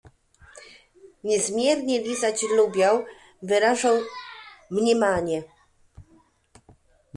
[1.23, 3.05] Niezmiernie lizać lubiał,
[3.41, 3.97] wyrażał
[4.71, 5.43] mniemanie